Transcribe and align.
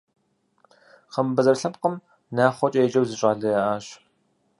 Хъымбэзэр 1.13 1.57
лъэпкъым 1.61 1.95
Нахъуэкӏэ 2.35 2.81
еджэу 2.85 3.05
зы 3.09 3.15
щӏалэ 3.19 3.49
яӏащ. 3.61 3.85